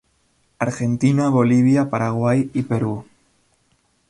Argentina, 0.57 1.29
Bolivia, 1.29 1.87
Paraguay 1.91 2.49
y 2.55 2.63
Perú. 2.63 3.05